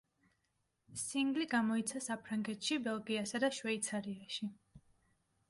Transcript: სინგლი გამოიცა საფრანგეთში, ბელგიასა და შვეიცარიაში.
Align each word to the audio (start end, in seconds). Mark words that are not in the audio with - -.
სინგლი 1.01 1.47
გამოიცა 1.51 2.01
საფრანგეთში, 2.07 2.79
ბელგიასა 2.89 3.43
და 3.45 3.53
შვეიცარიაში. 3.61 4.51